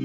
[0.00, 0.04] Je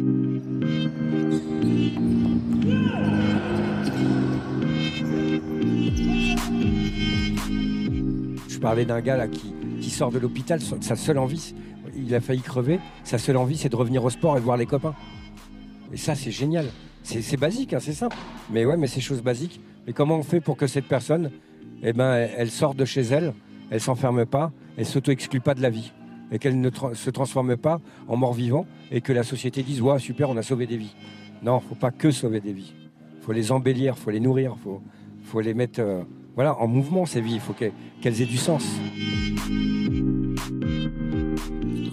[8.59, 9.53] parlais d'un gars là qui,
[9.91, 11.53] sort de l'hôpital, sa seule envie,
[11.95, 14.65] il a failli crever, sa seule envie c'est de revenir au sport et voir les
[14.65, 14.95] copains.
[15.93, 16.65] Et ça c'est génial.
[17.03, 18.17] C'est basique, hein, c'est simple.
[18.49, 19.61] Mais ouais, mais c'est chose basique.
[19.85, 21.29] Mais comment on fait pour que cette personne,
[21.83, 23.35] eh ben, elle, sorte de chez elle,
[23.69, 25.93] elle s'enferme pas, elle s'auto-exclut pas de la vie?
[26.33, 30.29] Et qu'elle ne se transforme pas en mort-vivant et que la société dise ouais super
[30.29, 30.95] on a sauvé des vies.
[31.43, 32.73] Non, faut pas que sauver des vies.
[33.21, 34.81] Faut les embellir, faut les nourrir, faut
[35.23, 36.03] faut les mettre euh,
[36.35, 37.35] voilà en mouvement ces vies.
[37.35, 38.65] Il faut qu'elles aient du sens.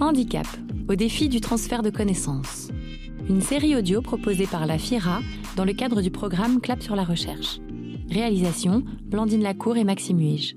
[0.00, 0.46] Handicap
[0.88, 2.70] au défi du transfert de connaissances.
[3.28, 5.20] Une série audio proposée par la FIRA
[5.56, 7.60] dans le cadre du programme Clap sur la recherche.
[8.10, 10.56] Réalisation Blandine Lacour et Maxime Huige.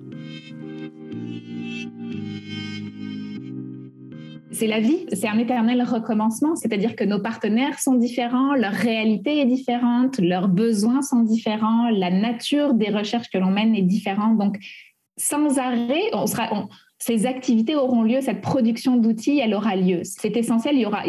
[4.53, 9.39] C'est la vie, c'est un éternel recommencement, c'est-à-dire que nos partenaires sont différents, leur réalité
[9.39, 14.37] est différente, leurs besoins sont différents, la nature des recherches que l'on mène est différente.
[14.37, 14.57] Donc,
[15.17, 16.49] sans arrêt, on sera,
[16.97, 20.01] ces activités auront lieu, cette production d'outils, elle aura lieu.
[20.03, 21.03] C'est essentiel, il y aura,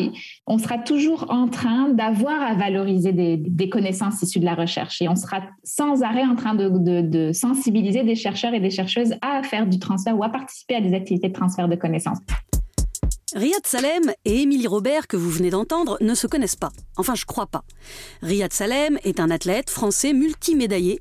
[0.46, 5.08] on sera toujours en train d'avoir à valoriser des, connaissances issues de la recherche et
[5.08, 9.66] on sera sans arrêt en train de sensibiliser des chercheurs et des chercheuses à faire
[9.66, 12.18] du transfert ou à participer à des activités de transfert de connaissances.
[13.34, 16.70] Riyad Salem et Émilie Robert, que vous venez d'entendre, ne se connaissent pas.
[16.96, 17.64] Enfin, je crois pas.
[18.22, 21.00] Riyad Salem est un athlète français multimédaillé.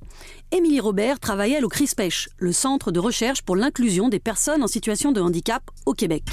[0.52, 5.12] Émilie Robert travaille au CRISPECH, le centre de recherche pour l'inclusion des personnes en situation
[5.12, 6.24] de handicap au Québec.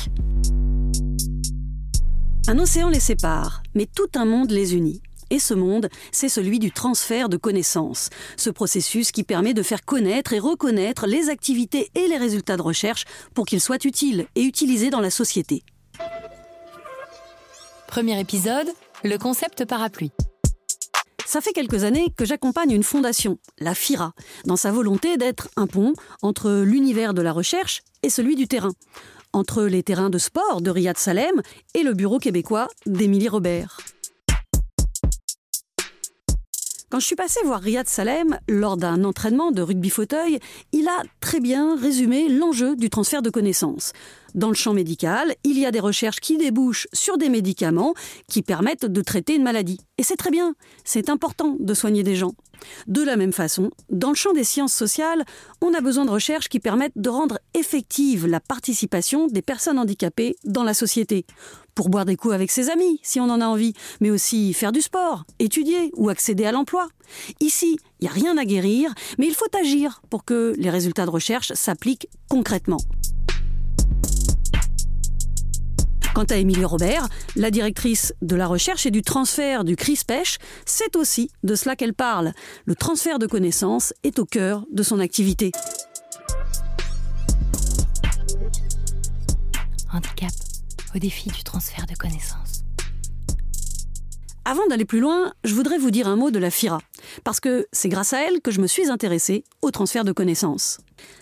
[2.48, 5.02] Un océan les sépare, mais tout un monde les unit.
[5.28, 9.84] Et ce monde, c'est celui du transfert de connaissances, ce processus qui permet de faire
[9.84, 14.42] connaître et reconnaître les activités et les résultats de recherche pour qu'ils soient utiles et
[14.42, 15.62] utilisés dans la société.
[17.86, 18.68] Premier épisode,
[19.02, 20.12] le concept parapluie.
[21.26, 24.14] Ça fait quelques années que j'accompagne une fondation, la FIRA,
[24.46, 28.72] dans sa volonté d'être un pont entre l'univers de la recherche et celui du terrain,
[29.32, 31.42] entre les terrains de sport de Riyad Salem
[31.74, 33.78] et le bureau québécois d'Émilie Robert.
[36.90, 40.40] Quand je suis passée voir Riyad Salem lors d'un entraînement de rugby fauteuil,
[40.72, 43.92] il a très bien résumé l'enjeu du transfert de connaissances.
[44.34, 47.94] Dans le champ médical, il y a des recherches qui débouchent sur des médicaments
[48.28, 49.80] qui permettent de traiter une maladie.
[49.98, 50.54] Et c'est très bien,
[50.84, 52.32] c'est important de soigner des gens.
[52.86, 55.24] De la même façon, dans le champ des sciences sociales,
[55.60, 60.36] on a besoin de recherches qui permettent de rendre effective la participation des personnes handicapées
[60.44, 61.24] dans la société.
[61.74, 64.72] Pour boire des coups avec ses amis, si on en a envie, mais aussi faire
[64.72, 66.88] du sport, étudier ou accéder à l'emploi.
[67.40, 71.06] Ici, il n'y a rien à guérir, mais il faut agir pour que les résultats
[71.06, 72.80] de recherche s'appliquent concrètement.
[76.14, 80.96] Quant à Émilie Robert, la directrice de la recherche et du transfert du CRISPECH, c'est
[80.96, 82.32] aussi de cela qu'elle parle.
[82.64, 85.52] Le transfert de connaissances est au cœur de son activité.
[89.92, 90.32] Handicap
[90.94, 92.64] au défi du transfert de connaissances.
[94.44, 96.80] Avant d'aller plus loin, je voudrais vous dire un mot de la FIRA,
[97.22, 100.78] parce que c'est grâce à elle que je me suis intéressée au transfert de connaissances.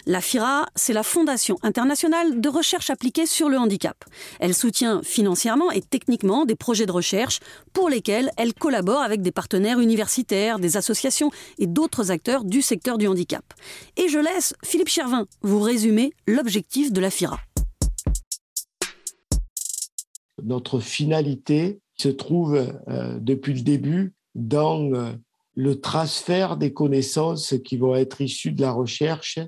[0.06, 4.04] La FIRA, c'est la Fondation internationale de recherche appliquée sur le handicap.
[4.40, 7.40] Elle soutient financièrement et techniquement des projets de recherche
[7.72, 12.96] pour lesquels elle collabore avec des partenaires universitaires, des associations et d'autres acteurs du secteur
[12.96, 13.44] du handicap.
[13.96, 17.38] Et je laisse Philippe Chervin vous résumer l'objectif de la FIRA.
[20.42, 22.54] Notre finalité se trouve
[22.88, 25.12] euh, depuis le début dans euh,
[25.54, 29.38] le transfert des connaissances qui vont être issues de la recherche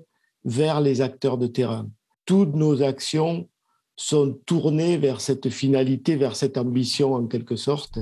[0.45, 1.89] vers les acteurs de terrain.
[2.27, 3.49] Toutes nos actions
[3.97, 7.99] sont tournées vers cette finalité, vers cette ambition en quelque sorte.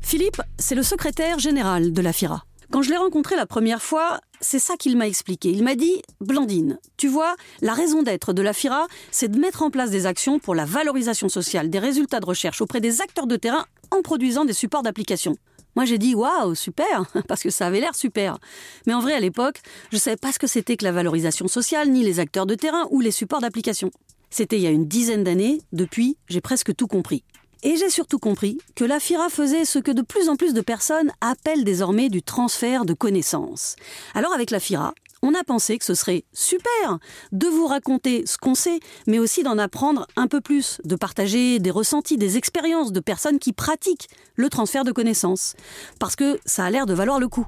[0.00, 2.44] Philippe, c'est le secrétaire général de la FIRA.
[2.70, 5.50] Quand je l'ai rencontré la première fois, c'est ça qu'il m'a expliqué.
[5.50, 9.62] Il m'a dit Blandine, tu vois, la raison d'être de la FIRA, c'est de mettre
[9.62, 13.26] en place des actions pour la valorisation sociale des résultats de recherche auprès des acteurs
[13.26, 15.36] de terrain en produisant des supports d'application.
[15.74, 18.38] Moi, j'ai dit waouh, super, parce que ça avait l'air super.
[18.86, 19.60] Mais en vrai, à l'époque,
[19.90, 22.54] je ne savais pas ce que c'était que la valorisation sociale, ni les acteurs de
[22.54, 23.90] terrain ou les supports d'application.
[24.30, 27.22] C'était il y a une dizaine d'années, depuis, j'ai presque tout compris.
[27.64, 30.60] Et j'ai surtout compris que la FIRA faisait ce que de plus en plus de
[30.60, 33.76] personnes appellent désormais du transfert de connaissances.
[34.14, 36.98] Alors avec la FIRA, on a pensé que ce serait super
[37.30, 41.60] de vous raconter ce qu'on sait, mais aussi d'en apprendre un peu plus, de partager
[41.60, 45.54] des ressentis, des expériences de personnes qui pratiquent le transfert de connaissances,
[46.00, 47.46] parce que ça a l'air de valoir le coup.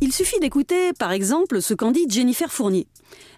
[0.00, 2.86] Il suffit d'écouter, par exemple, ce qu'en dit Jennifer Fournier.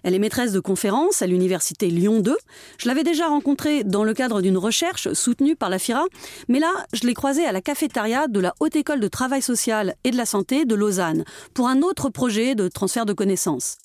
[0.03, 2.35] Elle est maîtresse de conférences à l'université Lyon 2.
[2.77, 6.05] Je l'avais déjà rencontrée dans le cadre d'une recherche soutenue par la FIRA,
[6.47, 9.95] mais là, je l'ai croisée à la cafétéria de la Haute École de Travail Social
[10.03, 13.77] et de la Santé de Lausanne pour un autre projet de transfert de connaissances.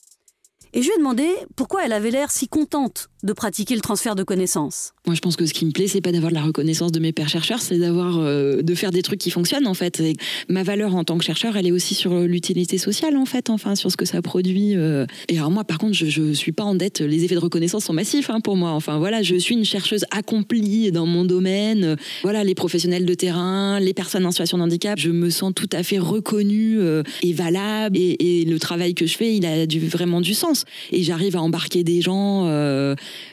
[0.74, 4.14] Et je lui ai demandé pourquoi elle avait l'air si contente de pratiquer le transfert
[4.14, 4.92] de connaissances.
[5.06, 7.12] Moi, je pense que ce qui me plaît, c'est pas d'avoir la reconnaissance de mes
[7.12, 10.02] pères chercheurs, c'est d'avoir euh, de faire des trucs qui fonctionnent en fait.
[10.48, 13.74] ma valeur en tant que chercheur, elle est aussi sur l'utilité sociale en fait, enfin
[13.74, 14.76] sur ce que ça produit.
[14.76, 15.06] Euh.
[15.28, 17.00] Et alors moi, par contre, je, je suis pas en dette.
[17.00, 18.70] Les effets de reconnaissance sont massifs hein, pour moi.
[18.70, 21.96] Enfin voilà, je suis une chercheuse accomplie dans mon domaine.
[22.22, 25.68] Voilà, les professionnels de terrain, les personnes en situation de handicap, je me sens tout
[25.72, 27.96] à fait reconnue euh, et valable.
[27.96, 30.64] Et, et, le travail que je fais, il a vraiment du sens.
[30.90, 32.46] Et j'arrive à embarquer des gens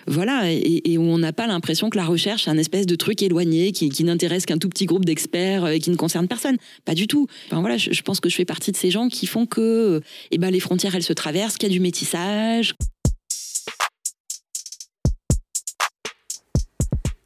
[0.07, 3.21] voilà, et, où on n'a pas l'impression que la recherche est un espèce de truc
[3.21, 6.57] éloigné qui, n'intéresse qu'un tout petit groupe d'experts et qui ne concerne personne.
[6.85, 7.27] Pas du tout.
[7.47, 10.37] Enfin, voilà, je, pense que je fais partie de ces gens qui font que eh
[10.37, 12.75] ben, les frontières, elles se traversent, qu'il y a du métissage.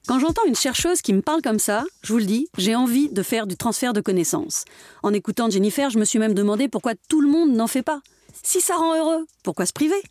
[0.07, 3.09] Quand j'entends une chercheuse qui me parle comme ça, je vous le dis, j'ai envie
[3.09, 4.65] de faire du transfert de connaissances.
[5.01, 8.01] En écoutant Jennifer, je me suis même demandé pourquoi tout le monde n'en fait pas.
[8.43, 10.01] Si ça rend heureux, pourquoi se priver?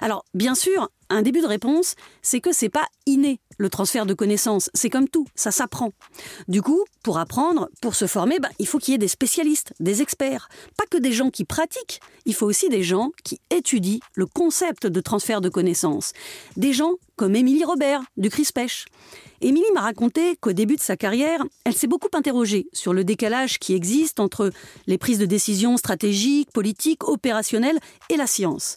[0.00, 4.14] Alors, bien sûr, un début de réponse, c'est que c'est pas inné le transfert de
[4.14, 4.70] connaissances.
[4.74, 5.92] C'est comme tout, ça s'apprend.
[6.48, 9.74] Du coup, pour apprendre, pour se former, ben, il faut qu'il y ait des spécialistes,
[9.80, 10.48] des experts.
[10.78, 14.86] Pas que des gens qui pratiquent, il faut aussi des gens qui étudient le concept
[14.86, 16.12] de transfert de connaissances.
[16.56, 18.86] Des gens comme Émilie Robert, du CRISPECH.
[19.42, 23.58] Émilie m'a raconté qu'au début de sa carrière, elle s'est beaucoup interrogée sur le décalage
[23.58, 24.50] qui existe entre
[24.86, 27.78] les prises de décision stratégiques, politiques, opérationnelles
[28.08, 28.76] et la science.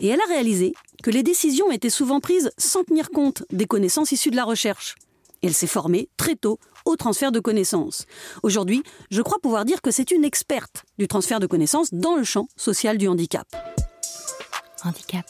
[0.00, 0.74] Et elle a réalisé
[1.04, 4.96] que les décisions étaient souvent prises sans tenir compte des connaissances issues de la recherche.
[5.44, 8.06] elle s'est formée très tôt au transfert de connaissances.
[8.42, 8.82] Aujourd'hui,
[9.12, 12.48] je crois pouvoir dire que c'est une experte du transfert de connaissances dans le champ
[12.56, 13.46] social du handicap.
[14.82, 15.26] Handicap,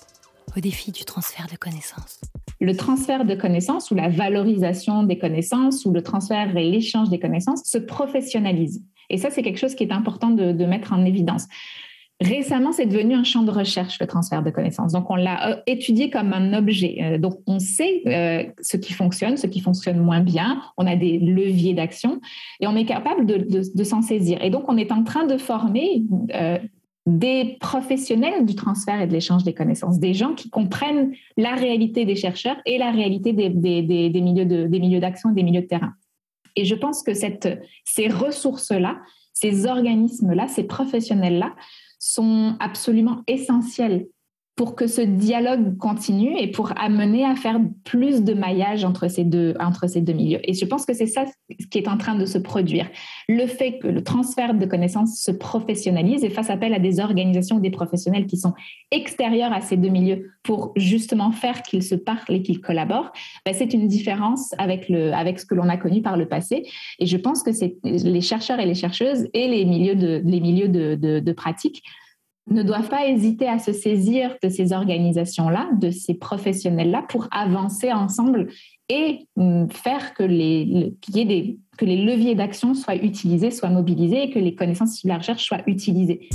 [0.56, 2.20] au défi du transfert de connaissances
[2.60, 7.18] le transfert de connaissances ou la valorisation des connaissances ou le transfert et l'échange des
[7.18, 8.82] connaissances se professionnalise.
[9.10, 11.46] Et ça, c'est quelque chose qui est important de, mettre en évidence.
[12.20, 14.92] Récemment, c'est devenu un champ de recherche, le transfert de connaissances.
[14.92, 16.98] Donc, on l'a euh, étudié comme un objet.
[17.02, 20.62] Euh, donc, on sait euh, ce qui fonctionne, ce qui fonctionne moins bien.
[20.78, 22.20] On a des leviers d'action
[22.60, 24.42] et on est capable de, s'en saisir.
[24.42, 26.04] Et donc, on est en train de former
[27.06, 32.04] des professionnels du transfert et de l'échange des connaissances, des gens qui comprennent la réalité
[32.04, 35.66] des chercheurs et la réalité des, milieux, de, des milieux d'action et des milieux de
[35.66, 35.92] terrain.
[36.56, 39.00] Et je pense que cette, ces ressources-là,
[39.34, 41.54] ces organismes-là, ces professionnels-là
[41.98, 44.06] sont absolument essentiels
[44.56, 49.24] pour que ce dialogue continue et pour amener à faire plus de maillage entre ces
[49.24, 50.38] deux, entre ces deux milieux.
[50.44, 51.24] Et je pense que c'est ça
[51.70, 52.88] qui est en train de se produire.
[53.28, 57.56] Le fait que le transfert de connaissances se professionnalise et fasse appel à des organisations
[57.56, 58.52] ou des professionnels qui sont
[58.92, 63.12] extérieurs à ces deux milieux pour justement faire qu'ils se parlent et qu'ils collaborent,
[63.44, 66.64] ben, c'est une différence avec, le, avec ce que l'on a connu par le passé.
[67.00, 70.40] Et je pense que c'est les chercheurs et les chercheuses et les milieux de, les
[70.40, 71.82] milieux de, de pratique
[72.50, 77.92] ne doivent pas hésiter à se saisir de ces organisations-là, de ces professionnels-là, pour avancer
[77.92, 78.48] ensemble
[78.88, 80.94] et hum, faire que les,
[81.80, 86.28] leviers d'action soient utilisés, soient mobilisés et que les connaissances sur la recherche soient utilisées.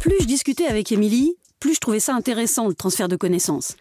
[0.00, 3.76] Plus je discutais avec Émilie, plus je trouvais ça intéressant, le transfert de connaissances.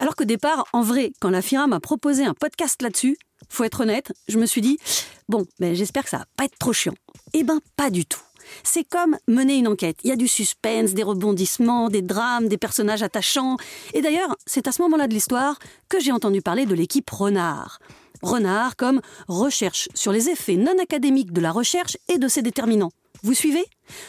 [0.00, 3.16] Alors qu'au départ, en vrai, quand la FIRA m'a proposé un podcast là-dessus,
[3.48, 4.78] faut être honnête, je me suis dit,
[5.28, 6.94] bon, ben, j'espère que ça va pas être trop chiant.
[7.32, 8.20] Eh ben, pas du tout.
[8.62, 9.98] C'est comme mener une enquête.
[10.04, 13.56] Il y a du suspense, des rebondissements, des drames, des personnages attachants.
[13.94, 15.58] Et d'ailleurs, c'est à ce moment-là de l'histoire
[15.88, 17.78] que j'ai entendu parler de l'équipe Renard.
[18.22, 22.90] Renard comme recherche sur les effets non académiques de la recherche et de ses déterminants.
[23.22, 23.64] Vous suivez?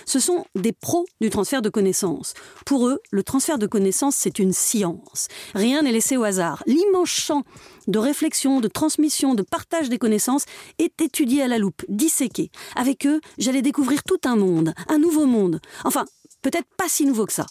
[0.06, 2.34] Ce sont des pros du transfert de connaissances.
[2.66, 5.28] Pour eux, le transfert de connaissances, c'est une science.
[5.56, 6.64] Rien n'est laissé au hasard.
[6.68, 7.44] L'immense champ
[7.88, 10.46] de réflexion, de transmission, de partage des connaissances
[10.78, 12.52] est étudié à la loupe, disséqué.
[12.76, 15.60] Avec eux, j'allais découvrir tout un monde, un nouveau monde.
[15.86, 16.06] Enfin,
[16.42, 17.46] peut-être pas si nouveau que ça.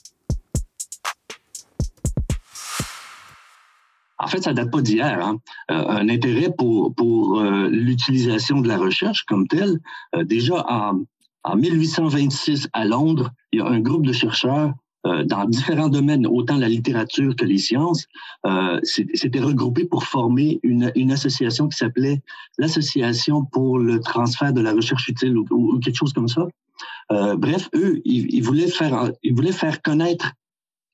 [4.20, 5.24] En fait, ça date pas d'hier.
[5.24, 5.38] Hein.
[5.70, 9.78] Euh, un intérêt pour, pour euh, l'utilisation de la recherche comme telle,
[10.16, 11.02] euh, déjà en,
[11.44, 14.72] en 1826, à Londres, il y a un groupe de chercheurs
[15.06, 18.06] euh, dans différents domaines, autant la littérature que les sciences,
[18.46, 22.20] euh, s'étaient regroupés pour former une, association qui s'appelait
[22.58, 26.46] l'Association pour le transfert de la recherche utile ou, quelque chose comme ça.
[27.12, 30.32] Euh, bref, eux, ils, ils, voulaient faire, ils voulaient faire connaître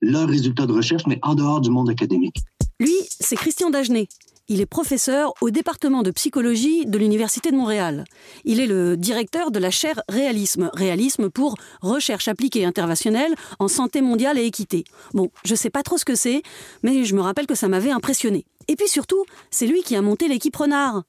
[0.03, 2.37] leurs résultats de recherche, mais en dehors du monde académique.
[2.79, 4.09] Lui, c'est Christian Dagenet.
[4.47, 8.05] Il est professeur au département de psychologie de l'Université de Montréal.
[8.45, 10.71] Il est le directeur de la chaire Réalisme.
[10.75, 14.85] Réalisme pour recherche appliquée interventionnelle en santé mondiale et équité.
[15.15, 16.43] Bon, je sais pas trop ce que c'est,
[16.83, 18.45] mais je me rappelle que ça m'avait impressionné.
[18.69, 21.05] Et puis surtout, c'est lui qui a monté l'équipe Renard.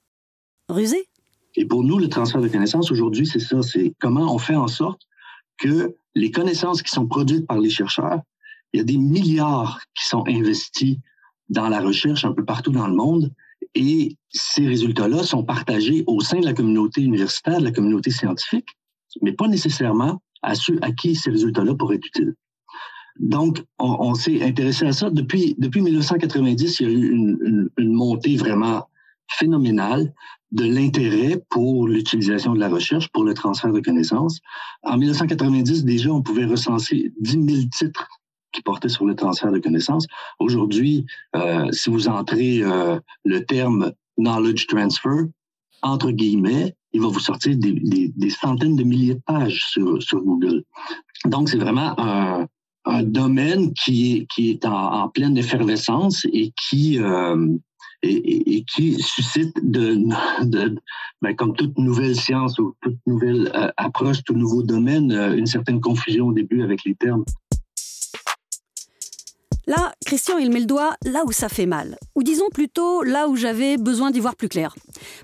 [0.70, 1.10] Rusé?
[1.56, 4.70] Et pour nous, le transfert de connaissances aujourd'hui, c'est ça, c'est comment on fait en
[4.70, 5.02] sorte
[5.58, 8.22] que les connaissances qui sont produites par les chercheurs,
[8.72, 11.00] il y a des milliards qui sont investis
[11.50, 13.32] dans la recherche un peu partout dans le monde.
[13.74, 18.70] Et ces résultats-là sont partagés au sein de la communauté universitaire, de la communauté scientifique,
[19.22, 22.36] mais pas nécessairement à ceux à qui ces résultats-là pourraient être utiles.
[23.20, 25.10] Donc, on, s'est intéressé à ça.
[25.10, 28.90] Depuis, depuis 1990, il y a eu une, une montée vraiment
[29.30, 30.14] phénoménale
[30.52, 34.40] de l'intérêt pour l'utilisation de la recherche, pour le transfert de connaissances.
[34.84, 38.08] En 1990, déjà, on pouvait recenser 10 000 titres
[38.56, 40.08] qui portait sur le transfert de connaissances.
[40.40, 45.26] Aujourd'hui, euh, si vous entrez euh, le terme knowledge transfer,
[45.82, 50.64] entre guillemets, il va vous sortir des, centaines de milliers de pages sur, Google.
[51.26, 52.48] Donc, c'est vraiment un,
[53.04, 57.48] domaine qui est, qui est en, pleine effervescence et qui, euh,
[58.04, 60.00] et, qui suscite, de,
[61.22, 66.28] ben, comme toute nouvelle science ou toute nouvelle approche, tout nouveau domaine, une certaine confusion
[66.28, 67.26] au début avec les termes.
[69.68, 71.98] Là, Christian, il met le doigt là où ça fait mal.
[72.16, 74.76] Ou disons plutôt là où j'avais besoin d'y voir plus clair.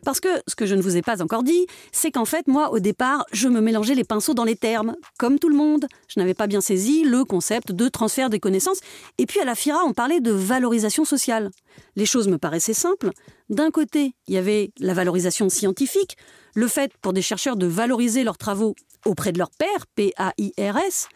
[0.03, 2.71] Parce que ce que je ne vous ai pas encore dit, c'est qu'en fait, moi,
[2.71, 4.95] au départ, je me mélangeais les pinceaux dans les termes.
[5.19, 8.79] Comme tout le monde, je n'avais pas bien saisi le concept de transfert des connaissances.
[9.17, 11.51] Et puis à la FIRA, on parlait de valorisation sociale.
[11.95, 13.11] Les choses me paraissaient simples.
[13.49, 16.17] D'un côté, il y avait la valorisation scientifique,
[16.55, 21.07] le fait pour des chercheurs de valoriser leurs travaux auprès de leur père, P-A-I-R-S.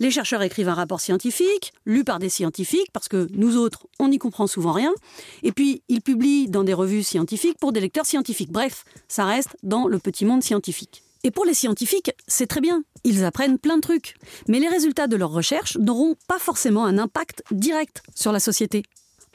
[0.00, 4.08] Les chercheurs écrivent un rapport scientifique, lu par des scientifiques, parce que nous autres, on
[4.08, 4.92] n'y comprend souvent rien.
[5.42, 8.50] Et puis, ils publient dans des revues scientifiques pour des lecteurs scientifiques.
[8.50, 11.02] Bref, ça reste dans le petit monde scientifique.
[11.22, 14.14] Et pour les scientifiques, c'est très bien, ils apprennent plein de trucs.
[14.46, 18.82] Mais les résultats de leurs recherches n'auront pas forcément un impact direct sur la société.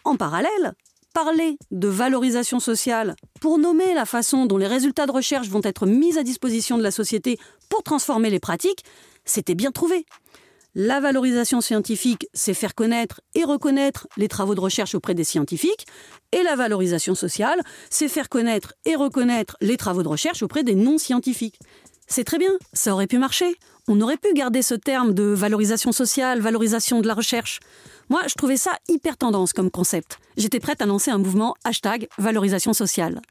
[0.03, 0.73] En parallèle,
[1.13, 5.85] parler de valorisation sociale pour nommer la façon dont les résultats de recherche vont être
[5.85, 7.37] mis à disposition de la société
[7.69, 8.83] pour transformer les pratiques,
[9.25, 10.05] c'était bien trouvé.
[10.75, 15.87] La valorisation scientifique, c'est faire connaître et reconnaître les travaux de recherche auprès des scientifiques,
[16.31, 20.75] et la valorisation sociale, c'est faire connaître et reconnaître les travaux de recherche auprès des
[20.75, 21.59] non-scientifiques.
[22.05, 23.55] C'est très bien, ça aurait pu marcher.
[23.87, 27.59] On aurait pu garder ce terme de valorisation sociale, valorisation de la recherche.
[28.09, 30.19] Moi, je trouvais ça hyper tendance comme concept.
[30.35, 33.21] J'étais prête à lancer un mouvement hashtag valorisation sociale.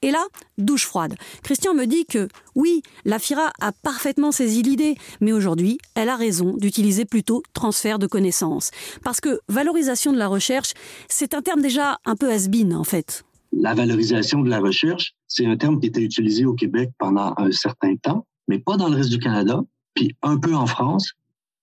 [0.00, 0.24] Et là,
[0.56, 1.16] douche froide.
[1.42, 6.16] Christian me dit que oui, la FIRA a parfaitement saisi l'idée, mais aujourd'hui, elle a
[6.16, 8.70] raison d'utiliser plutôt transfert de connaissances.
[9.04, 10.72] Parce que valorisation de la recherche,
[11.08, 13.24] c'est un terme déjà un peu has en fait.
[13.52, 17.50] La valorisation de la recherche, c'est un terme qui était utilisé au Québec pendant un
[17.52, 19.62] certain temps, mais pas dans le reste du Canada,
[19.92, 21.12] puis un peu en France,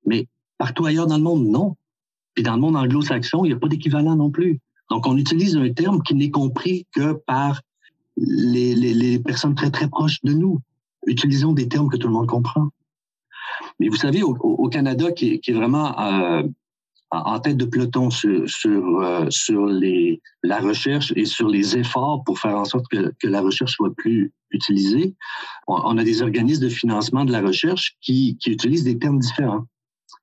[0.06, 0.28] mais
[0.60, 1.76] partout ailleurs dans le monde, non.
[2.40, 4.62] Puis dans le monde anglo-saxon, il n'y a pas d'équivalent non plus.
[4.90, 7.60] Donc, on utilise un terme qui n'est compris que par
[8.16, 10.62] les, personnes très, très proches de nous.
[11.06, 12.70] Utilisons des termes que tout le monde comprend.
[13.78, 16.44] Mais vous savez, au, Canada, qui, est vraiment euh,
[17.12, 19.28] en tête de peloton sur, euh,
[20.42, 24.32] la recherche et sur les efforts pour faire en sorte que, la recherche soit plus
[24.52, 25.14] utilisée,
[25.68, 29.66] on, a des organismes de financement de la recherche qui utilisent des termes différents.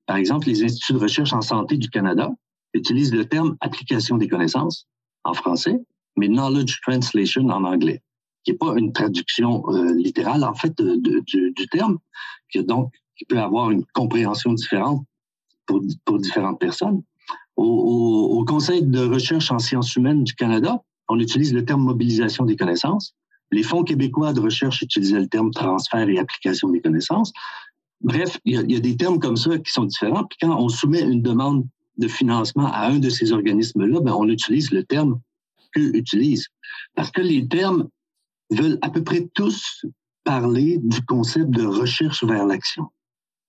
[0.06, 2.30] Par exemple, les instituts de recherche en santé du Canada
[2.74, 4.86] utilisent le terme application des connaissances
[5.24, 5.80] en français,
[6.16, 8.02] mais knowledge translation en anglais,
[8.44, 11.98] qui n'est pas une traduction euh, littérale en fait de, du, terme,
[12.50, 12.92] qui donc
[13.28, 15.04] peut avoir une compréhension différente
[15.66, 15.80] pour,
[16.18, 17.02] différentes personnes.
[17.56, 21.82] Au, au, au, Conseil de recherche en sciences humaines du Canada, on utilise le terme
[21.82, 23.14] mobilisation des connaissances.
[23.52, 27.32] Les fonds québécois de recherche utilisaient le terme transfert et application des connaissances.
[28.02, 30.24] Bref, il y, a, des termes comme ça qui sont différents.
[30.24, 31.66] Puis quand on soumet une demande
[31.98, 35.20] de financement à un de ces organismes-là, ben on utilise le terme
[35.72, 36.46] qu'eux utilisent.
[36.94, 37.88] Parce que les termes
[38.50, 39.84] veulent à peu près tous
[40.24, 42.86] parler du concept de recherche vers l'action.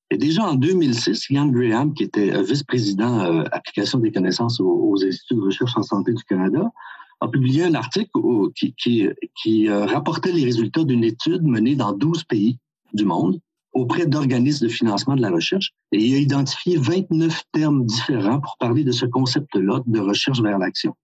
[0.09, 5.35] Et déjà en 2006, Ian Graham, qui était vice-président euh, application des connaissances aux, instituts
[5.35, 6.71] de recherche en santé du Canada,
[7.19, 8.11] a publié un article
[8.53, 12.57] qui euh, rapportait les résultats d'une étude menée dans 12 pays
[12.93, 13.41] du monde
[13.77, 18.57] auprès d'organismes de financement de la recherche et il a identifié 29 termes différents pour
[18.57, 20.95] parler de ce concept-là de recherche vers l'action.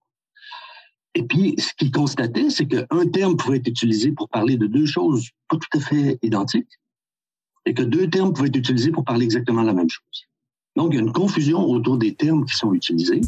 [1.14, 4.86] Et puis, ce qu'il constatait, c'est qu'un terme pouvait être utilisé pour parler de deux
[4.86, 6.80] choses pas tout à fait identiques
[7.66, 10.26] et que deux termes pouvaient être utilisés pour parler exactement la même chose.
[10.76, 13.20] Donc, il y a une confusion autour des termes qui sont utilisés.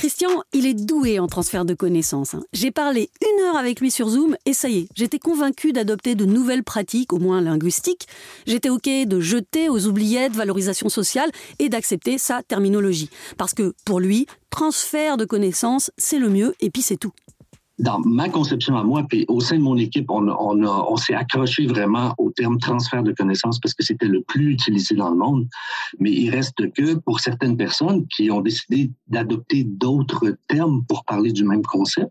[0.00, 2.32] Christian, il est doué en transfert de connaissances.
[2.32, 2.42] hein.
[2.54, 6.14] J'ai parlé une heure avec lui sur Zoom et ça y est, j'étais convaincue d'adopter
[6.14, 8.08] de nouvelles pratiques, au moins linguistiques.
[8.46, 13.10] J'étais OK de jeter aux oubliettes valorisation sociale et d'accepter sa terminologie.
[13.36, 17.12] Parce que pour lui, transfert de connaissances, c'est le mieux et puis c'est tout.
[17.80, 21.14] Dans ma conception à moi, puis au sein de mon équipe, on, on, on s'est
[21.14, 25.16] accroché vraiment au terme transfert de connaissances parce que c'était le plus utilisé dans le
[25.16, 25.48] monde.
[25.98, 31.32] Mais il reste que pour certaines personnes qui ont décidé d'adopter d'autres termes pour parler
[31.32, 32.10] du même concept,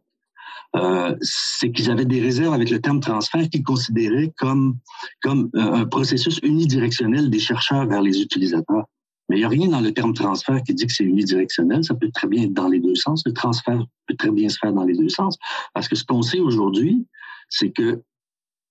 [0.76, 4.78] euh, c'est qu'ils avaient des réserves avec le terme transfert qu'ils considéraient comme,
[5.22, 8.86] comme euh, un processus unidirectionnel des chercheurs vers les utilisateurs.
[9.29, 11.83] Mais il n'y a rien dans le terme transfert qui dit que c'est unidirectionnel.
[11.83, 13.21] Ça peut très bien être dans les deux sens.
[13.25, 15.38] Le transfert peut très bien se faire dans les deux sens.
[15.74, 17.05] Parce que ce qu'on sait aujourd'hui,
[17.48, 18.01] c'est que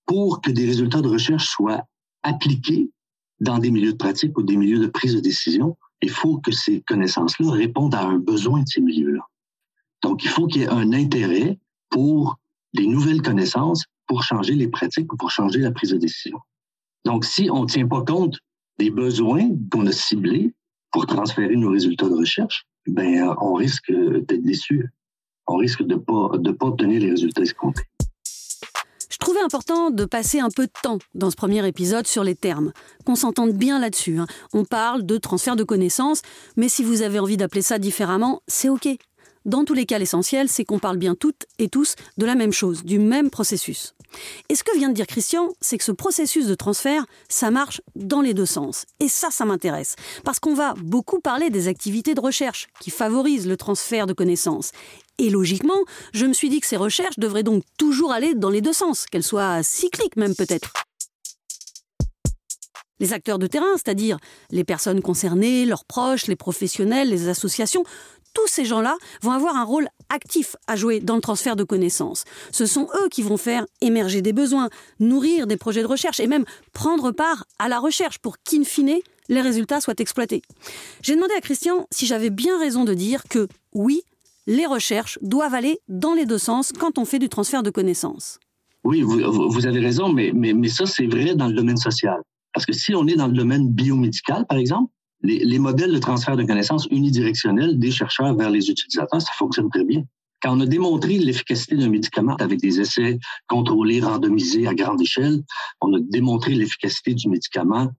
[0.05, 1.85] pour que des résultats de recherche soient
[2.23, 2.91] appliqués
[3.39, 6.51] dans des milieux de pratique ou des milieux de prise de décision, il faut que
[6.51, 9.25] ces connaissances-là répondent à un besoin de ces milieux-là.
[10.01, 11.57] Donc, il faut qu'il y ait un intérêt
[11.89, 12.37] pour
[12.73, 16.39] des nouvelles connaissances pour changer les pratiques ou pour changer la prise de décision.
[17.05, 18.39] Donc, si on ne tient pas compte
[18.79, 20.53] des besoins qu'on a ciblés
[20.91, 24.89] pour transférer nos résultats de recherche, ben, euh, on risque d'être déçu.
[25.47, 27.83] On risque de pas, de pas obtenir les résultats escomptés.
[29.11, 32.35] Je trouvais important de passer un peu de temps dans ce premier épisode sur les
[32.35, 32.71] termes,
[33.05, 34.17] qu'on s'entende bien là-dessus.
[34.17, 34.27] hein.
[34.53, 36.21] On parle de transfert de connaissances,
[36.55, 38.87] mais si vous avez envie d'appeler ça différemment, c'est OK.
[39.45, 42.53] Dans tous les cas, l'essentiel, c'est qu'on parle bien toutes et tous de la même
[42.53, 43.93] chose, du même processus.
[44.49, 47.81] Et ce que vient de dire Christian, c'est que ce processus de transfert, ça marche
[47.95, 48.85] dans les deux sens.
[48.99, 49.95] Et ça, ça m'intéresse.
[50.23, 54.71] Parce qu'on va beaucoup parler des activités de recherche qui favorisent le transfert de connaissances.
[55.17, 58.61] Et logiquement, je me suis dit que ces recherches devraient donc toujours aller dans les
[58.61, 60.71] deux sens, qu'elles soient cycliques même peut-être.
[63.01, 64.17] Les acteurs de terrain, c'est-à-dire
[64.51, 67.83] les personnes concernées, leurs proches, les professionnels, les associations,
[68.41, 72.23] tous ces gens-là vont avoir un rôle actif à jouer dans le transfert de connaissances.
[72.51, 74.69] Ce sont eux qui vont faire émerger des besoins,
[74.99, 78.99] nourrir des projets de recherche et même prendre part à la recherche pour qu'in fine,
[79.27, 80.41] les résultats soient exploités.
[81.01, 84.01] J'ai demandé à Christian si j'avais bien raison de dire que oui,
[84.47, 88.39] les recherches doivent aller dans les deux sens quand on fait du transfert de connaissances.
[88.83, 92.21] Oui, vous, avez raison, mais ça, c'est vrai dans le domaine social.
[92.53, 95.99] Parce que si on est dans le domaine biomédical, par exemple, les, les modèles de
[95.99, 100.03] transfert de connaissances unidirectionnels des chercheurs vers les utilisateurs, ça fonctionne très bien.
[100.41, 105.41] Quand on a démontré l'efficacité d'un médicament avec des essais contrôlés, randomisés à grande échelle,
[105.81, 107.91] on a démontré l'efficacité du médicament,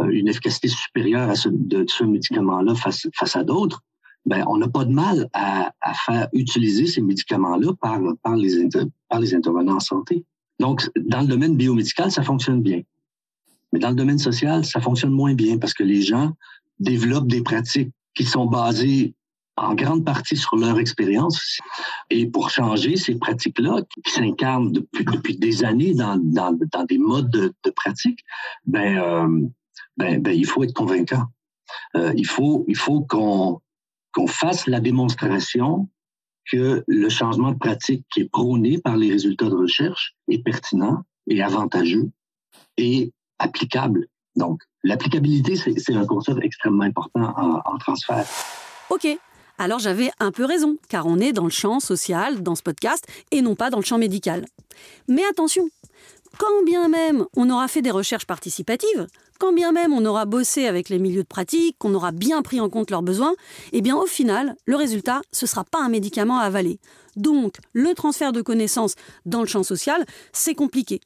[0.00, 3.82] euh, une efficacité supérieure à ce, de ce médicament-là face, à d'autres,
[4.26, 5.72] ben, on n'a pas de mal à,
[6.04, 7.98] faire utiliser ces médicaments-là par,
[8.36, 8.68] les,
[9.08, 10.24] par les intervenants en santé.
[10.60, 12.82] Donc, dans le domaine biomédical, ça fonctionne bien.
[13.72, 16.32] Mais dans le domaine social, ça fonctionne moins bien parce que les gens
[16.80, 19.14] développent des pratiques qui sont basées
[19.56, 21.58] en grande partie sur leur expérience.
[22.10, 26.98] Et pour changer ces pratiques-là, qui s'incarnent depuis, depuis des années dans, dans, dans des
[26.98, 28.20] modes de, de pratique,
[28.66, 29.48] ben, euh,
[29.96, 31.26] ben, ben, il faut être convaincant.
[31.96, 33.60] Euh, il faut, il faut qu'on
[34.12, 35.88] qu'on fasse la démonstration
[36.50, 41.04] que le changement de pratique qui est prôné par les résultats de recherche est pertinent
[41.26, 42.10] et avantageux
[42.78, 44.08] et applicable.
[44.34, 48.26] Donc, l'applicabilité, c'est un concept extrêmement important en, transfert.
[48.90, 49.06] Ok,
[49.58, 53.06] alors j'avais un peu raison, car on est dans le champ social, dans ce podcast,
[53.30, 54.44] et non pas dans le champ médical.
[55.08, 55.68] Mais attention,
[56.38, 59.06] quand bien même on aura fait des recherches participatives,
[59.38, 62.60] quand bien même on aura bossé avec les milieux de pratique, qu'on aura bien pris
[62.60, 63.34] en compte leurs besoins,
[63.72, 66.78] eh bien au final, le résultat, ce sera pas un médicament à avaler.
[67.16, 68.94] Donc, le transfert de connaissances
[69.26, 71.00] dans le champ social, c'est compliqué.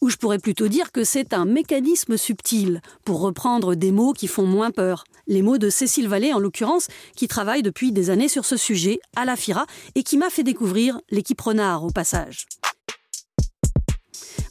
[0.00, 4.26] Ou je pourrais plutôt dire que c'est un mécanisme subtil, pour reprendre des mots qui
[4.26, 5.04] font moins peur.
[5.26, 9.00] Les mots de Cécile Vallée, en l'occurrence, qui travaille depuis des années sur ce sujet
[9.16, 12.46] à la FIRA et qui m'a fait découvrir l'équipe Renard au passage.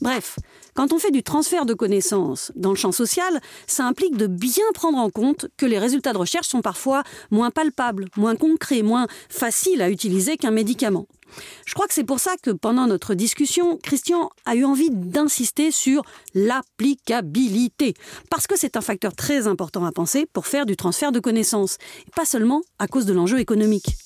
[0.01, 0.37] Bref,
[0.77, 4.63] quand on fait du transfert de connaissances dans le champ social, ça implique de bien
[4.75, 9.07] prendre en compte que les résultats de recherche sont parfois moins palpables, moins concrets, moins
[9.27, 11.07] faciles à utiliser qu'un médicament.
[11.65, 15.71] Je crois que c'est pour ça que pendant notre discussion, Christian a eu envie d'insister
[15.71, 16.03] sur
[16.35, 17.95] l'applicabilité,
[18.29, 21.79] parce que c'est un facteur très important à penser pour faire du transfert de connaissances,
[22.15, 23.97] pas seulement à cause de l'enjeu économique.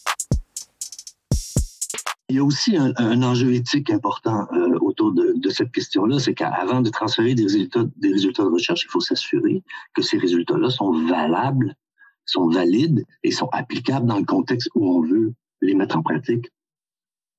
[2.31, 6.79] Il y a aussi un, enjeu éthique important euh, autour de, cette question-là, c'est qu'avant
[6.79, 9.61] de transférer des résultats, de recherche, il faut s'assurer
[9.93, 11.75] que ces résultats-là sont valables,
[12.23, 16.49] sont valides et sont applicables dans le contexte où on veut les mettre en pratique.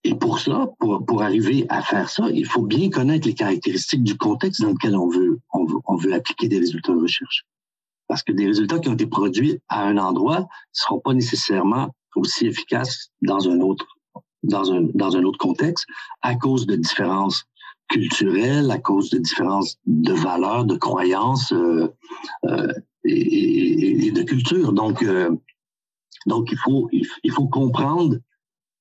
[0.04, 4.18] Et pour ça, pour, arriver à faire ça, il faut bien connaître les caractéristiques du
[4.18, 7.46] contexte dans lequel on veut, appliquer des résultats de recherche.
[8.08, 11.94] Parce que des résultats qui ont été produits à un endroit ne seront pas nécessairement
[12.14, 13.86] aussi efficace dans un autre
[14.42, 15.86] dans un dans un autre contexte
[16.22, 17.44] à cause de différences
[17.88, 21.88] culturelles, à cause de différences de valeurs, de croyances euh,
[22.46, 22.72] euh,
[23.04, 24.72] et, et, de culture.
[24.72, 25.30] Donc euh,
[26.26, 28.16] donc il faut il faut comprendre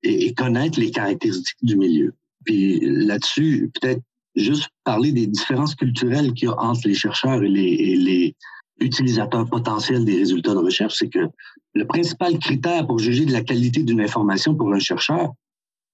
[0.03, 2.13] et, connaître les caractéristiques du milieu.
[2.45, 4.01] Puis là-dessus, peut-être
[4.35, 8.35] juste parler des différences culturelles qu'il y a entre les chercheurs et les, et les
[8.79, 11.29] utilisateurs potentiels des résultats de recherche, c'est que
[11.73, 15.33] le principal critère pour juger de la qualité d'une information pour un chercheur,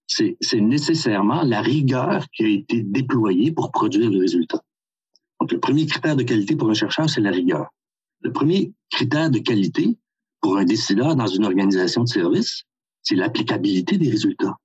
[0.07, 4.61] c'est nécessairement la rigueur qui a été déployée pour produire le résultat.
[5.39, 7.67] Donc, le premier critère de qualité pour un chercheur, c'est la rigueur.
[8.21, 9.97] Le premier critère de qualité
[10.41, 12.63] pour un décideur dans une organisation de service,
[13.03, 14.55] c'est l'applicabilité des résultats.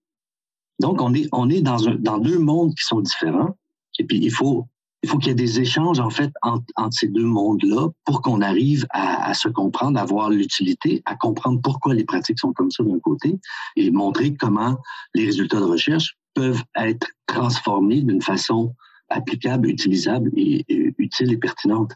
[0.80, 3.56] Donc, on est, on est dans, un, dans deux mondes qui sont différents.
[3.98, 4.66] Et puis, il faut,
[5.02, 8.40] il faut qu'il y ait des échanges, en fait, entre, ces deux mondes-là pour qu'on
[8.40, 12.84] arrive à, se comprendre, à voir l'utilité, à comprendre pourquoi les pratiques sont comme ça
[12.84, 13.38] d'un côté
[13.76, 14.78] et montrer comment
[15.14, 18.74] les résultats de recherche peuvent être transformés d'une façon
[19.08, 20.64] applicable, utilisable et
[20.98, 21.92] utile et pertinente.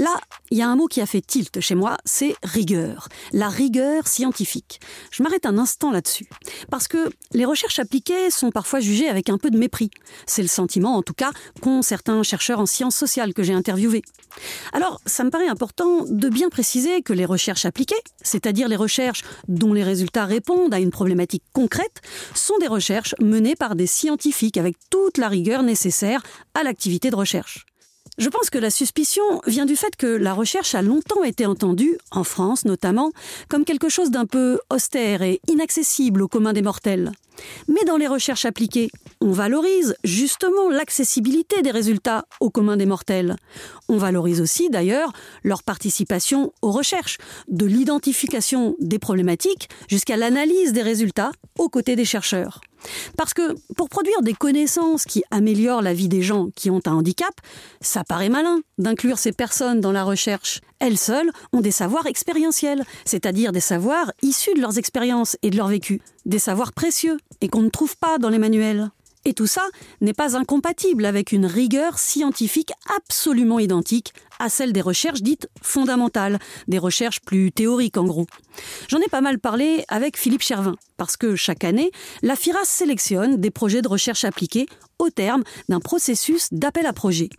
[0.00, 0.16] Là,
[0.50, 3.08] il y a un mot qui a fait tilt chez moi, c'est rigueur.
[3.32, 4.80] La rigueur scientifique.
[5.12, 6.28] Je m'arrête un instant là-dessus.
[6.68, 9.90] Parce que les recherches appliquées sont parfois jugées avec un peu de mépris.
[10.26, 11.30] C'est le sentiment, en tout cas,
[11.60, 14.02] qu'ont certains chercheurs en sciences sociales que j'ai interviewés.
[14.72, 19.22] Alors, ça me paraît important de bien préciser que les recherches appliquées, c'est-à-dire les recherches
[19.46, 22.02] dont les résultats répondent à une problématique concrète,
[22.34, 26.22] sont des recherches menées par des scientifiques avec toute la rigueur nécessaire
[26.54, 27.64] à l'activité de recherche.
[28.16, 31.98] Je pense que la suspicion vient du fait que la recherche a longtemps été entendue,
[32.12, 33.10] en France notamment,
[33.48, 37.10] comme quelque chose d'un peu austère et inaccessible au commun des mortels.
[37.68, 43.36] Mais dans les recherches appliquées, on valorise justement l'accessibilité des résultats au commun des mortels.
[43.88, 47.18] On valorise aussi d'ailleurs leur participation aux recherches,
[47.48, 52.60] de l'identification des problématiques jusqu'à l'analyse des résultats aux côtés des chercheurs.
[53.16, 56.92] Parce que pour produire des connaissances qui améliorent la vie des gens qui ont un
[56.92, 57.34] handicap,
[57.80, 60.60] ça paraît malin d'inclure ces personnes dans la recherche.
[60.84, 65.56] Elles seules ont des savoirs expérientiels, c'est-à-dire des savoirs issus de leurs expériences et de
[65.56, 68.90] leur vécu, des savoirs précieux et qu'on ne trouve pas dans les manuels.
[69.24, 69.62] Et tout ça
[70.02, 76.38] n'est pas incompatible avec une rigueur scientifique absolument identique à celle des recherches dites fondamentales,
[76.68, 78.26] des recherches plus théoriques en gros.
[78.88, 83.38] J'en ai pas mal parlé avec Philippe Chervin, parce que chaque année, la FIRA sélectionne
[83.38, 84.66] des projets de recherche appliqués
[84.98, 87.30] au terme d'un processus d'appel à projet.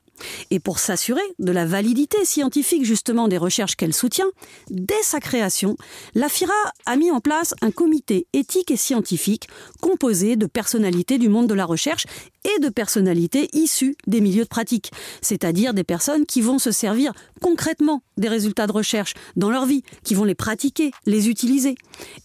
[0.52, 4.30] Et pour s'assurer de la validité scientifique justement des recherches qu'elle soutient,
[4.70, 5.76] dès sa création,
[6.14, 6.54] la FIRA
[6.86, 9.48] a mis en place un comité éthique et scientifique
[9.82, 12.06] composé de personnalités du monde de la recherche
[12.44, 17.14] et de personnalités issues des milieux de pratique, c'est-à-dire des personnes qui vont se servir
[17.42, 21.76] concrètement des résultats de recherche dans leur vie, qui vont les pratiquer, les utiliser.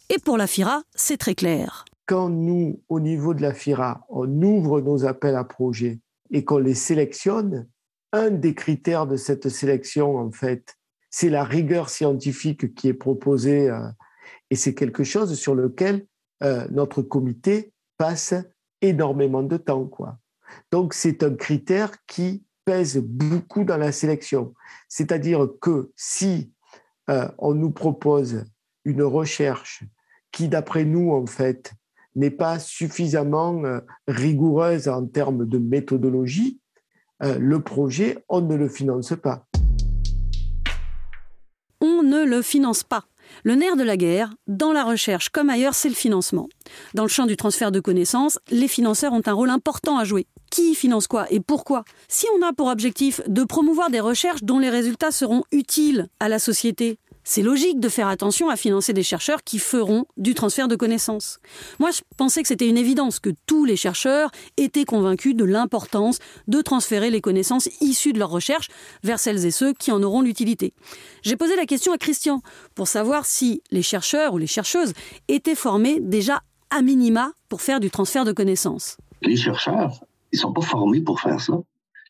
[0.09, 1.85] Et pour la FIRA, c'est très clair.
[2.07, 6.01] Quand nous, au niveau de la FIRA, on ouvre nos appels à projets
[6.31, 7.69] et qu'on les sélectionne,
[8.13, 10.77] un des critères de cette sélection, en fait,
[11.11, 13.89] c'est la rigueur scientifique qui est proposée euh,
[14.51, 16.07] et c'est quelque chose sur lequel
[16.43, 18.35] euh, notre comité passe
[18.81, 19.91] énormément de temps.
[20.73, 24.55] Donc, c'est un critère qui pèse beaucoup dans la sélection.
[24.89, 26.53] C'est-à-dire que si
[27.11, 28.45] euh, on nous propose
[28.85, 29.85] une recherche
[30.33, 31.73] qui, d'après nous, en fait,
[32.17, 33.63] n'est pas suffisamment
[34.09, 36.60] rigoureuse en termes de méthodologie,
[37.23, 39.47] le projet, on ne le finance pas.
[41.81, 43.05] On ne le finance pas.
[43.45, 46.49] Le nerf de la guerre, dans la recherche comme ailleurs, c'est le financement.
[46.95, 50.27] Dans le champ du transfert de connaissances, les financeurs ont un rôle important à jouer.
[50.51, 51.85] Qui finance quoi et pourquoi?
[52.09, 56.29] Si on a pour objectif de promouvoir des recherches dont les résultats seront utiles à
[56.29, 60.69] la société, c'est logique de faire attention à financer des chercheurs qui feront du transfert
[60.69, 61.39] de connaissances.
[61.79, 66.19] Moi, je pensais que c'était une évidence, que tous les chercheurs étaient convaincus de l'importance
[66.49, 68.69] de transférer les connaissances issues de leurs recherches
[69.03, 70.73] vers celles et ceux qui en auront l'utilité.
[71.23, 72.43] J'ai posé la question à Christian
[72.75, 74.93] pour savoir si les chercheurs ou les chercheuses
[75.29, 78.97] étaient formés déjà à minima pour faire du transfert de connaissances.
[79.23, 80.01] Les chercheurs,
[80.33, 81.55] ils sont pas formés pour faire ça.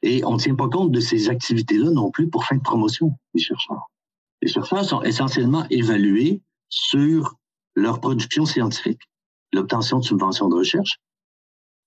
[0.03, 3.13] Et on ne tient pas compte de ces activités-là non plus pour faire de promotion,
[3.35, 3.90] les chercheurs.
[4.43, 7.35] Les chercheurs sont essentiellement évalués sur
[7.75, 9.03] leur production scientifique,
[9.53, 10.99] l'obtention de subventions de recherche,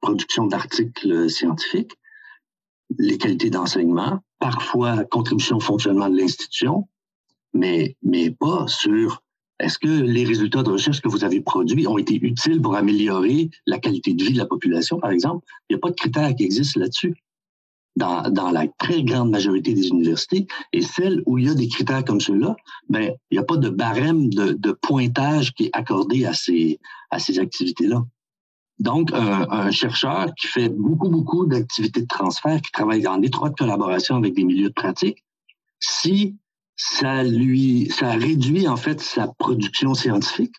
[0.01, 1.93] production d'articles scientifiques,
[2.97, 6.87] les qualités d'enseignement, parfois contribution au fonctionnement de l'institution,
[7.53, 9.23] mais, mais pas sur
[9.59, 13.49] est-ce que les résultats de recherche que vous avez produits ont été utiles pour améliorer
[13.65, 15.45] la qualité de vie de la population, par exemple?
[15.69, 17.15] Il n'y a pas de critères qui existent là-dessus.
[17.95, 20.47] Dans, la très grande majorité des universités.
[20.71, 22.55] Et celles où il y a des critères comme ceux-là,
[22.89, 26.79] ben, il n'y a pas de barème de, pointage qui est accordé à ces,
[27.11, 28.03] à ces activités-là.
[28.79, 34.15] Donc, un, chercheur qui fait beaucoup, beaucoup d'activités de transfert, qui travaille en étroite collaboration
[34.15, 35.23] avec des milieux de pratique,
[35.79, 36.35] si
[36.75, 40.55] ça lui, ça réduit en fait sa production scientifique,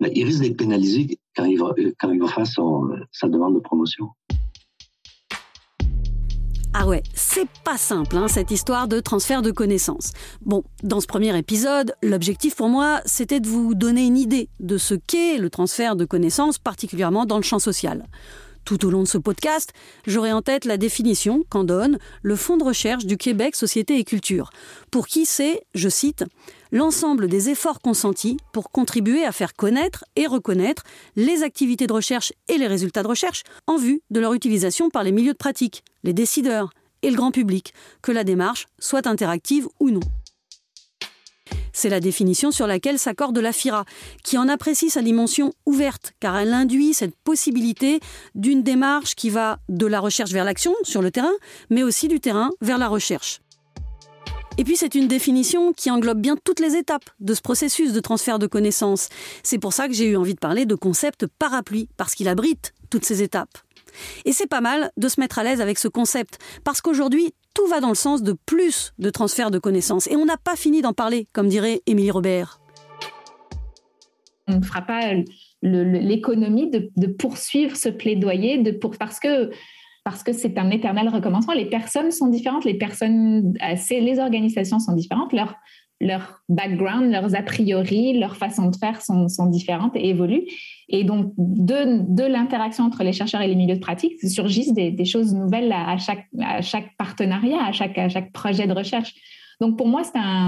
[0.00, 3.60] ben, il risque d'être pénalisé quand il va, quand il va faire sa demande de
[3.60, 4.08] promotion.
[6.80, 10.12] Ah ouais, c'est pas simple, hein, cette histoire de transfert de connaissances.
[10.42, 14.78] Bon, dans ce premier épisode, l'objectif pour moi, c'était de vous donner une idée de
[14.78, 18.06] ce qu'est le transfert de connaissances, particulièrement dans le champ social.
[18.64, 19.72] Tout au long de ce podcast,
[20.06, 24.04] j'aurai en tête la définition qu'en donne le Fonds de recherche du Québec Société et
[24.04, 24.50] Culture,
[24.92, 26.26] pour qui c'est, je cite,
[26.72, 30.82] l'ensemble des efforts consentis pour contribuer à faire connaître et reconnaître
[31.16, 35.02] les activités de recherche et les résultats de recherche en vue de leur utilisation par
[35.02, 36.70] les milieux de pratique, les décideurs
[37.02, 40.00] et le grand public, que la démarche soit interactive ou non.
[41.72, 43.84] C'est la définition sur laquelle s'accorde la FIRA,
[44.24, 48.00] qui en apprécie sa dimension ouverte, car elle induit cette possibilité
[48.34, 51.34] d'une démarche qui va de la recherche vers l'action sur le terrain,
[51.70, 53.40] mais aussi du terrain vers la recherche.
[54.58, 58.00] Et puis c'est une définition qui englobe bien toutes les étapes de ce processus de
[58.00, 59.08] transfert de connaissances.
[59.44, 62.74] C'est pour ça que j'ai eu envie de parler de concept parapluie, parce qu'il abrite
[62.90, 63.56] toutes ces étapes.
[64.24, 67.68] Et c'est pas mal de se mettre à l'aise avec ce concept, parce qu'aujourd'hui, tout
[67.68, 70.08] va dans le sens de plus de transfert de connaissances.
[70.08, 72.60] Et on n'a pas fini d'en parler, comme dirait Émilie Robert.
[74.48, 75.12] On ne fera pas
[75.62, 78.60] l'économie de, poursuivre ce plaidoyer
[78.98, 79.50] parce que
[80.10, 81.52] parce que c'est un éternel recommencement.
[81.52, 85.54] Les personnes sont différentes, les personnes, euh, les organisations sont différentes, leur,
[86.00, 90.46] leur background, leurs a priori, leur façon de faire sont, différentes et évoluent.
[90.88, 95.34] Et donc, de, l'interaction entre les chercheurs et les milieux de pratique, surgissent des, choses
[95.34, 99.14] nouvelles à, chaque, partenariat, à chaque, projet de recherche.
[99.60, 100.02] Donc, pour moi,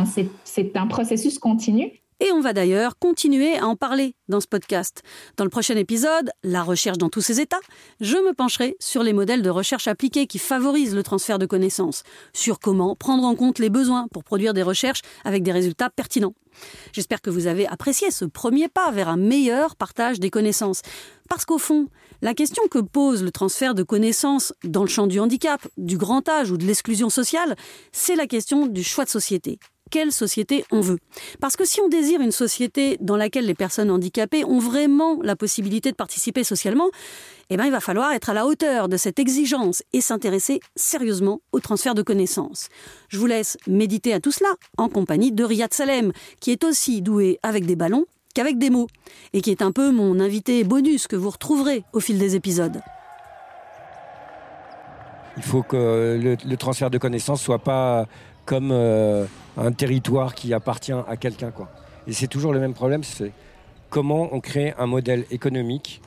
[0.07, 5.03] c'est, un processus continu et on va d'ailleurs continuer à en parler dans ce podcast.
[5.37, 7.61] Dans le prochain épisode, La recherche dans tous ses états,
[8.01, 12.03] je me pencherai sur les modèles de recherche appliqués qui favorisent le transfert de connaissances,
[12.33, 16.35] sur comment prendre en compte les besoins pour produire des recherches avec des résultats pertinents.
[16.93, 20.83] J'espère que vous avez apprécié ce premier pas vers un meilleur partage des connaissances.
[21.29, 21.87] Parce qu'au fond,
[22.23, 26.29] la question que pose le transfert de connaissances dans le champ du handicap, du grand
[26.29, 27.57] âge ou de l'exclusion sociale,
[27.93, 29.59] c'est la question du choix de société
[29.91, 30.99] quelle société on veut.
[31.41, 35.37] Parce que si on désire une société dans laquelle les personnes handicapées ont vraiment la
[35.37, 36.89] possibilité de participer socialement,
[37.51, 41.41] eh ben, il va falloir être à la hauteur de cette exigence et s'intéresser sérieusement
[41.53, 42.69] au transfert de connaissances.
[43.09, 47.03] Je vous laisse méditer à tout cela en compagnie de Riyad Salem, qui est aussi
[47.03, 48.87] doué avec des ballons qu'avec des mots,
[49.33, 52.81] et qui est un peu mon invité bonus que vous retrouverez au fil des épisodes.
[55.37, 58.07] Il faut que le, le transfert de connaissances soit pas
[58.45, 59.27] comme euh,
[59.57, 61.51] un territoire qui appartient à quelqu'un.
[61.51, 61.69] Quoi.
[62.07, 63.33] Et c'est toujours le même problème, c'est
[63.89, 66.01] comment on crée un modèle économique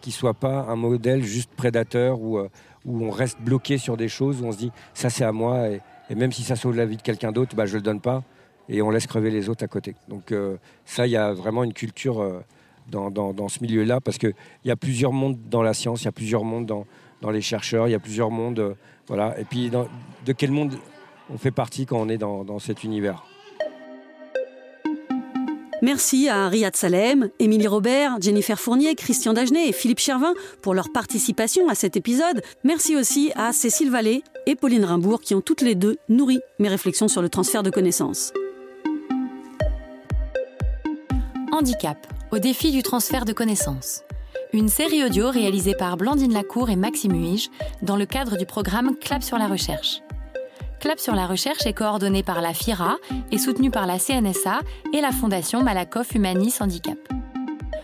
[0.00, 2.48] qui soit pas un modèle juste prédateur où, euh,
[2.84, 5.68] où on reste bloqué sur des choses, où on se dit ça c'est à moi,
[5.68, 5.80] et,
[6.14, 8.22] même si ça sauve la vie de quelqu'un d'autre, bah, je ne le donne pas,
[8.68, 9.96] et on laisse crever les autres à côté.
[10.08, 12.44] Donc euh, ça, il y a vraiment une culture
[12.88, 14.34] dans, dans, dans, ce milieu-là, parce qu'il
[14.64, 16.86] y a plusieurs mondes dans la science, il y a plusieurs mondes dans,
[17.22, 18.76] dans les chercheurs, il y a plusieurs mondes.
[19.08, 19.38] voilà.
[19.40, 20.76] Et puis de quel monde
[21.30, 23.24] on fait partie quand on est dans, cet univers.
[25.82, 30.90] Merci à Riyad Salem, Émilie Robert, Jennifer Fournier, Christian Dagenet et Philippe Chervin pour leur
[30.90, 32.42] participation à cet épisode.
[32.64, 36.68] Merci aussi à Cécile Vallée et Pauline Rimbourg qui ont toutes les deux nourri mes
[36.68, 38.32] réflexions sur le transfert de connaissances.
[41.52, 41.98] Handicap,
[42.32, 44.02] au défi du transfert de connaissances.
[44.52, 47.50] Une série audio réalisée par Blandine Lacour et Maxime Huige
[47.82, 50.00] dans le cadre du programme Clap sur la recherche.
[50.80, 52.96] Clap sur la recherche est coordonné par la FIRA
[53.32, 54.60] et soutenu par la CNSA
[54.92, 56.98] et la Fondation Malakoff Humanis Handicap.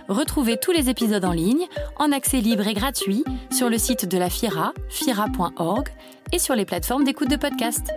[0.08, 4.18] Retrouvez tous les épisodes en ligne, en accès libre et gratuit, sur le site de
[4.18, 5.88] la FIRA, fira.org,
[6.32, 7.92] et sur les plateformes d'écoute de podcast.